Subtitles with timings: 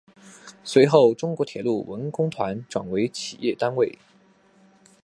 [0.63, 3.99] 随后中国铁路文工团转为企业单位。